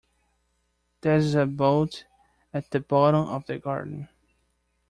There's 1.01 1.35
a 1.35 1.45
boat 1.45 2.05
at 2.55 2.71
the 2.71 2.79
bottom 2.79 3.27
of 3.27 3.45
the 3.45 3.59
garden. 3.59 4.09